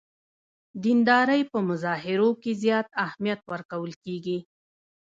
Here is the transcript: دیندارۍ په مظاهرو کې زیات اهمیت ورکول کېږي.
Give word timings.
دیندارۍ 0.83 1.41
په 1.51 1.57
مظاهرو 1.69 2.29
کې 2.41 2.51
زیات 2.63 2.87
اهمیت 3.05 3.39
ورکول 3.51 3.91
کېږي. 4.03 4.37